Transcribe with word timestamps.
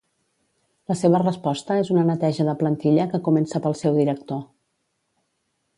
La 0.91 0.95
seva 1.01 1.19
resposta 1.23 1.77
és 1.83 1.91
una 1.97 2.07
neteja 2.09 2.47
de 2.49 2.57
plantilla 2.63 3.07
que 3.13 3.23
comença 3.29 3.65
pel 3.67 3.79
seu 3.83 4.01
director. 4.03 4.45